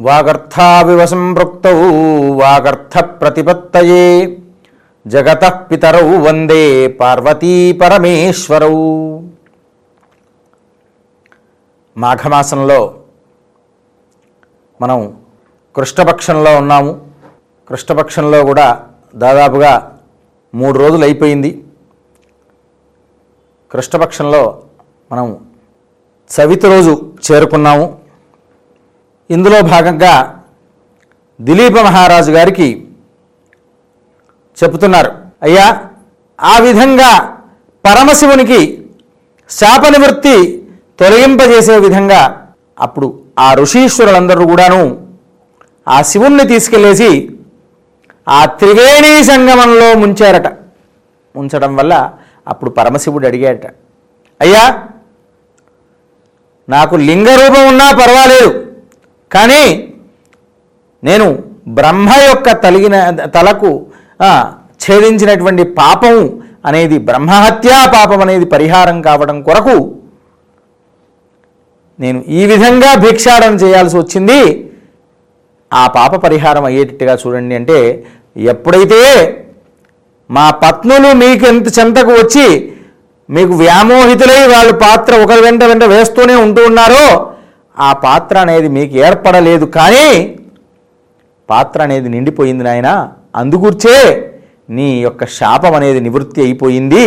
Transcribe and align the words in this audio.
వాగర్థావివ 0.00 1.06
సంపృక్తౌ 1.06 1.74
వాగర్థ 2.32 2.98
ప్రతిపత్తయే 2.98 4.38
జగత 5.06 5.44
పితరౌ 5.44 6.16
వందే 6.16 6.88
పార్వతీ 6.88 7.72
పరమేశ్వరౌ. 7.72 8.72
మాఘమాసంలో 11.96 13.00
మనం 14.80 15.20
కృష్ణపక్షంలో 15.76 16.56
ఉన్నాము. 16.56 17.10
కృష్ణపక్షంలో 17.68 18.44
కూడా 18.44 18.86
దాదాపుగా 19.14 19.98
మూడు 20.54 20.78
రోజులు 20.78 21.04
అయిపోయింది. 21.04 21.64
కృష్ణపక్షంలో 23.72 24.62
మనం 25.12 25.46
చవితి 26.40 26.66
రోజు 26.66 27.12
చేరుకున్నాము. 27.30 27.99
ఇందులో 29.30 29.62
భాగంగా 29.62 30.14
దిలీప 31.40 31.76
మహారాజు 31.80 32.30
గారికి 32.32 32.68
చెబుతున్నారు. 34.58 35.10
అయ్యా 35.42 35.66
ఆ 36.38 36.58
విధంగా 36.58 37.10
పరమశివునికి 37.84 38.60
శాప 39.50 39.82
నివృత్తి 39.86 40.36
తొలగింపజేసే 41.00 41.76
విధంగా 41.78 42.52
అప్పుడు 42.80 43.08
ఆ 43.38 43.54
ఋషీశ్వరులందరూ 43.54 44.46
కూడాను 44.46 44.82
ఆ 45.88 46.02
శివుణ్ణి 46.02 46.44
తీసుకెళ్ళేసి 46.48 47.10
ఆ 48.28 48.44
త్రివేణీ 48.44 49.22
సంగమంలో 49.24 49.98
ముంచారట. 49.98 50.48
ఉంచడం 51.34 51.76
వల్ల 51.76 51.94
అప్పుడు 52.48 52.70
పరమశివుడు 52.70 53.26
అడిగాడట 53.26 53.66
అయ్యా 54.40 54.62
నాకు 56.68 56.96
లింగ 56.96 57.28
రూపం 57.40 57.62
ఉన్నా 57.68 57.86
పర్వాలేదు. 57.92 58.69
కానీ 59.30 59.64
నేను 61.02 61.26
బ్రహ్మ 61.78 62.10
యొక్క 62.28 62.52
తలిగిన 62.64 62.96
తలకు 63.36 63.70
ఛేదించినటువంటి 64.84 65.64
పాపం 65.80 66.16
అనేది 66.64 66.96
బ్రహ్మహత్యా 67.08 67.78
పాపం 67.94 68.20
అనేది 68.20 68.46
పరిహారం 68.54 68.96
కావడం 69.02 69.36
కొరకు 69.42 69.76
నేను 71.98 72.18
ఈ 72.28 72.42
విధంగా 72.46 72.90
భిక్షాటన 72.94 73.54
చేయాల్సి 73.54 73.96
వచ్చింది. 73.98 74.40
ఆ 75.72 75.82
పాప 75.96 76.12
పరిహారం 76.16 76.64
అయ్యేటట్టుగా 76.64 77.14
చూడండి 77.22 77.54
అంటే 77.54 77.78
ఎప్పుడైతే 78.52 79.00
మా 80.30 80.46
పత్నులు 80.64 81.08
మీకు 81.14 81.44
ఎంత 81.46 81.68
చెంతకు 81.78 82.12
వచ్చి 82.12 82.46
మీకు 83.28 83.54
వ్యామోహితులై 83.54 84.40
వాళ్ళు 84.46 84.72
పాత్ర 84.84 85.14
ఒకరి 85.22 85.42
వెంట 85.42 85.62
వెంట 85.64 85.84
వేస్తూనే 85.84 86.36
ఉంటూ 86.44 86.60
ఉన్నారో 86.66 87.04
ఆ 87.80 87.90
పాత్ర 88.04 88.36
అనేది 88.44 88.68
మీకు 88.76 88.94
ఏర్పడలేదు 89.06 89.66
కానీ 89.78 90.06
పాత్ర 91.48 91.78
అనేది 91.86 92.08
నిండిపోయింది 92.14 92.64
నాయన. 92.64 92.88
అందుకూర్చే 93.40 93.98
నీ 94.76 94.88
యొక్క 95.02 95.24
శాపం 95.38 95.74
అనేది 95.78 96.00
నివృత్తి 96.06 96.40
అయిపోయింది. 96.46 97.06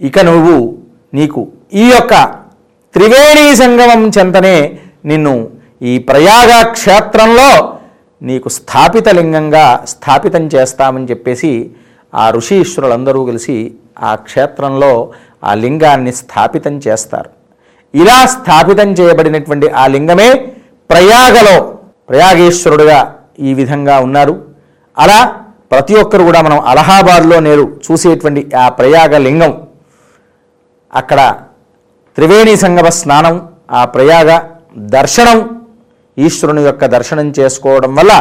ఇక 0.00 0.18
నువ్వు 0.30 0.56
నీకు 1.14 1.40
ఈ 1.82 1.84
యొక్క 1.90 2.14
త్రివేణీ 2.94 3.46
సంగమం 3.62 4.02
చెంతనే 4.16 4.56
నిన్ను 5.10 5.34
ఈ 5.90 5.94
ప్రయాగ 6.08 6.50
క్షేత్రంలో 6.76 7.50
నీకు 8.22 8.48
స్థాపిత 8.58 9.08
లింగంగా 9.18 9.64
స్థాపితం 9.92 10.44
చేస్తామని 10.54 11.08
చెప్పేసి 11.10 11.52
ఆ 12.12 12.24
ఋషీశ్వరులందరూ 12.30 13.20
కలిసి 13.26 13.56
ఆ 14.08 14.12
క్షేత్రంలో 14.26 14.92
ఆ 15.44 15.54
లింగాన్ని 15.62 16.12
స్థాపితం 16.20 16.74
చేస్తారు. 16.86 17.30
ఇలా 17.94 18.18
స్థాపితం 18.34 18.88
చేయబడినటువంటి 18.98 19.66
ఆ 19.82 19.84
లింగమే 19.94 20.28
ప్రయాగలో 20.90 21.56
ప్రయాగేశ్వరుడుగా 22.08 22.98
ఈ 23.48 23.52
విధంగా 23.60 23.94
ఉన్నారు. 24.06 24.34
అలా 24.96 25.18
ప్రతి 25.72 25.94
ఒక్కరు 26.02 26.24
కూడా 26.28 26.40
మనం 26.46 26.58
అలహాబాద్లో 26.72 27.36
నేడు 27.46 27.64
చూసేటువంటి 27.84 28.42
ఆ 28.62 28.66
ప్రయాగ 28.78 29.16
లింగం. 29.26 29.52
అక్కడ 30.90 31.20
త్రివేణి 32.16 32.54
సంగమ 32.64 32.88
స్నానం 32.98 33.36
ఆ 33.78 33.82
ప్రయాగ 33.94 34.28
దర్శనం 34.96 35.38
ఈశ్వరుని 36.16 36.62
యొక్క 36.66 36.84
దర్శనం 36.96 37.28
చేసుకోవడం 37.38 37.92
వల్ల 37.98 38.12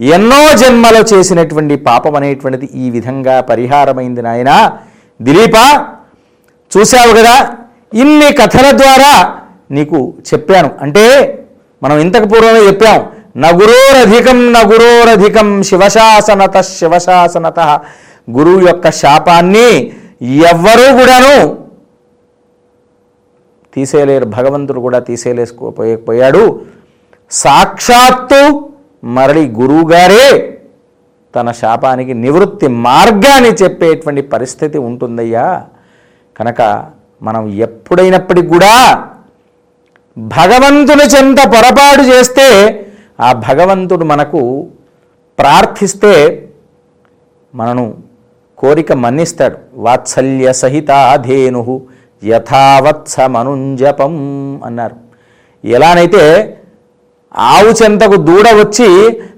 ఎన్నో 0.00 0.40
జన్మలో 0.60 1.00
చేసినటువంటి 1.12 1.74
పాపం 1.88 2.14
అనేటువంటిది 2.18 2.66
ఈ 2.82 2.86
విధంగా 2.96 3.34
పరిహారమైంది 3.50 4.22
నాయన. 4.26 4.50
దిలీప 5.20 5.56
చూశావు 6.70 7.12
కదా 7.18 7.34
ఇన్ని 7.94 8.32
కథల 8.32 8.70
ద్వారా 8.70 9.34
నీకు 9.70 10.14
చెప్పాను. 10.34 10.70
అంటే 10.80 11.04
మనం 11.82 11.98
ఇంతకు 11.98 12.24
పూర్వమే 12.24 12.66
చెప్పాం. 12.66 13.06
నగురోరధికం 13.36 14.52
నగురోరధికం 14.52 15.62
శివశాసనత 15.62 16.60
శివశాసనత. 16.60 17.60
గురువు 18.30 18.68
యొక్క 18.68 18.90
శాపాన్ని 18.90 19.92
ఎవ్వరూ 20.22 20.96
కూడాను 20.98 21.62
తీసేయలేరు 23.74 24.24
భగవంతుడు 24.24 24.80
కూడా 24.80 24.98
తీసేయలేసుకోపోయకపోయాడు 24.98 26.60
సాక్షాత్తు 27.30 28.70
మరలి 29.04 29.48
గురువుగారే 29.48 30.58
తన 31.36 31.52
శాపానికి 31.52 32.14
నివృత్తి 32.14 32.68
మార్గాన్ని 32.68 33.48
చెప్పేటువంటి 33.48 34.22
పరిస్థితి 34.22 34.78
ఉంటుందయ్యా. 34.78 35.64
కనుక 36.36 36.90
మనం 37.22 37.42
ఎప్పుడైనప్పటికి 37.66 38.48
కూడా 38.48 38.74
భగవంతుని 40.16 41.06
చెంత 41.14 41.40
పొరపాటు 41.54 42.02
చేస్తే 42.02 42.46
ఆ 43.20 43.28
భగవంతుడు 43.48 44.04
మనకు 44.12 44.40
ప్రార్థిస్తే 45.38 46.14
మనను 47.54 47.84
కోరిక 48.58 48.92
మన్నిస్తాడు. 49.04 49.56
వాత్సల్య 49.84 50.48
సహితాధేను 50.62 51.62
యథావత్సమనుంజపం 52.22 54.12
అన్నారు. 54.68 54.96
ఎలానైతే 55.64 56.24
ఆవు 57.52 57.70
చెంతకు 57.80 58.16
దూడ 58.28 58.46
వచ్చి 58.62 58.88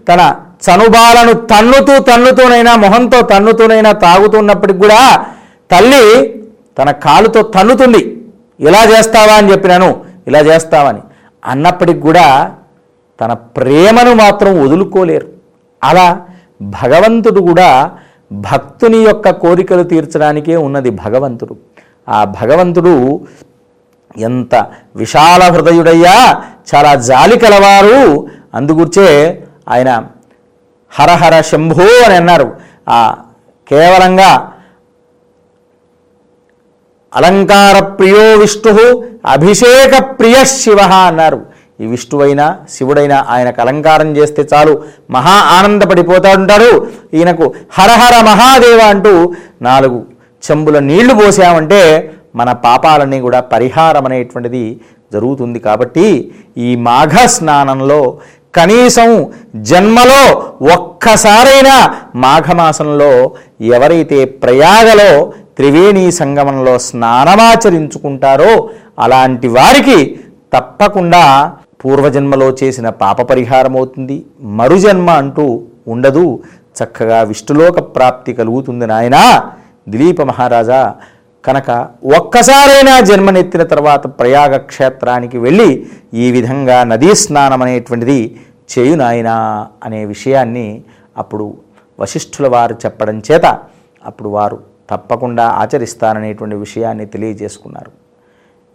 తన 0.09 0.21
చనుబాలను 0.67 1.33
తన్నుతూ 1.53 1.95
తన్నుతూనైనా 2.11 2.73
మొహంతో 2.85 3.19
తన్నుతూనైనా 3.33 3.91
తాగుతున్నప్పటికి 4.07 4.81
కూడా 4.85 5.01
తల్లి 5.71 6.05
తన 6.79 6.91
కాలుతో 6.91 7.43
తన్నుతుంది. 7.43 8.27
ఇలా 8.61 8.85
చేస్తావా 8.85 9.35
అని 9.35 9.53
చెప్పినాను. 9.53 10.05
ఇలా 10.27 10.39
చేస్తావని. 10.39 11.01
అన్నప్పటికి 11.45 12.01
కూడా 12.01 12.55
తన 13.21 13.33
ప్రేమను 13.33 14.15
మాత్రం 14.15 14.65
వదులుకోలేరు. 14.65 15.29
అలా 15.85 16.27
భగవంతుడు 16.63 17.41
కూడా 17.41 17.91
భక్తుని 18.33 18.99
యొక్క 18.99 19.31
కోరికలు 19.31 19.83
తీర్చడానికే 19.83 20.57
ఉన్నది 20.57 20.91
భగవంతుడు. 20.91 21.57
ఆ 22.09 22.25
భగవంతుడు 22.25 23.21
ఎంత 24.17 24.67
విశాల 24.97 25.43
హృదయుడయ్యా 25.43 26.43
చాలా 26.75 26.95
జాలి 26.95 27.39
కలవారు. 27.39 28.29
అందుగుర్చే 28.55 29.43
ఆయన 29.69 30.07
హరహర 30.91 31.41
శంభో 31.41 31.83
అని 31.83 32.15
అన్నారు. 32.15 32.57
ఆ 32.89 33.17
కేవలంగా 33.69 34.53
అలంకార 37.15 37.77
ప్రియో 37.99 38.25
విష్ణు 38.43 38.87
అభిషేక 39.27 39.93
ప్రియ 40.19 40.37
శివ 40.53 40.81
అన్నారు. 41.09 41.41
ఈ 41.81 41.87
విష్ణువైనా 41.87 42.47
శివుడైనా 42.75 43.19
ఆయనకు 43.29 43.61
అలంకారం 43.61 44.11
చేస్తే 44.17 44.43
చాలు. 44.53 44.75
మహా 45.11 45.37
ఆనందపడిపోతా 45.57 46.31
ఉంటాడు 46.39 46.71
ఈయనకు 47.15 47.47
హరహర 47.79 48.15
మహాదేవ 48.31 48.81
అంటూ 48.93 49.15
నాలుగు 49.63 49.99
చెంబుల 50.43 50.79
నీళ్ళు 50.91 51.15
పోసామంటే 51.15 51.81
మన 52.37 52.53
పాపాలన్నీ 52.67 53.19
కూడా 53.21 53.41
పరిహారం 53.55 54.05
అనేటువంటిది 54.07 54.65
జరుగుతుంది 55.13 55.59
కాబట్టి 55.59 56.07
ఈ 56.59 56.71
మాఘ 56.89 57.15
స్నానంలో 57.27 58.01
కనీసం 58.55 59.11
జన్మలో 59.71 60.23
ఒక్కసారైనా 60.75 61.77
మాఘమాసంలో 62.17 63.13
ఎవరైతే 63.75 64.25
ప్రయాగలో 64.25 65.11
త్రివేణీ 65.57 66.05
సంగమంలో 66.21 66.75
స్నానమాచరించుకుంటారో 66.89 68.53
అలాంటి 68.99 69.49
వారికి 69.49 69.99
తప్పకుండా 70.53 71.25
పూర్వజన్మలో 71.83 72.49
చేసిన 72.61 72.89
పాప 73.03 73.21
పరిహారం 73.31 73.75
అవుతుంది 73.77 74.17
మరుజన్మ 74.59 75.11
అంటూ 75.23 75.47
ఉండదు. 75.87 76.27
చక్కగా 76.79 77.19
విష్ణులోక 77.31 77.79
ప్రాప్తి 77.97 78.33
కలుగుతుంది 78.39 78.87
నాయన. 78.87 79.19
దిలీప 79.89 80.23
మహారాజా 80.23 80.81
కనుక 81.45 81.71
ఒక్కసారైనా 82.19 82.95
జన్మనెత్తిన 83.01 83.63
తర్వాత 83.73 84.07
ప్రయాగ 84.21 84.57
క్షేత్రానికి 84.71 85.39
వెళ్ళి 85.39 85.71
ఈ 86.15 86.29
విధంగా 86.31 86.79
నదీ 86.93 87.11
స్నానం 87.23 87.63
అనేటువంటిది 87.63 88.21
చేయు 88.73 88.95
నాయనా 88.95 89.37
అనే 89.83 90.01
విషయాన్ని 90.05 90.67
అప్పుడు 91.17 91.47
వశిష్ఠుల 91.99 92.47
వారు 92.49 92.77
చెప్పడం 92.85 93.19
చేత 93.29 93.47
అప్పుడు 94.03 94.31
వారు 94.31 94.59
తప్పకుండా 94.91 95.47
ఆచరిస్తారనేటువంటి 95.49 96.57
విషయాన్ని 96.57 97.07
తెలియజేసుకున్నారు. 97.07 97.91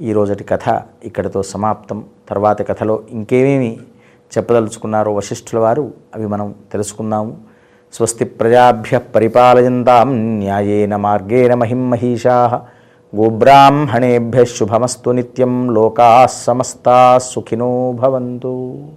ఈ 0.04 0.14
రోజటి 0.14 0.44
కథ 0.44 0.82
ఇక్కడితో 1.04 1.44
సమాప్తం. 1.44 2.06
తర్వాతి 2.30 2.64
కథలో 2.64 3.04
ఇంకేమేమి 3.10 3.78
చెప్పదలుచుకున్నారో 4.38 5.14
వశిష్ఠుల 5.14 5.60
వారు 5.60 5.94
అవి 6.16 6.28
మనం 6.28 6.56
తెలుసుకుందాము. 6.72 7.38
స్వస్తి 7.94 8.26
ప్రజాభ్య 8.26 8.98
పరిపాలయంతాం 8.98 10.18
న్యాయేన 10.38 10.96
మార్గేణ 10.96 11.54
మహిం 11.54 11.90
మహిషా 11.90 12.62
గోబ్రాహ్మణేభ్య 13.16 14.46
శుభమస్తు 14.46 15.10
నిత్యం 15.10 15.74
లోకా 15.74 16.28
సమస్తా 16.32 17.18
సుఖినో 17.18 17.92
భవంతు. 17.92 18.88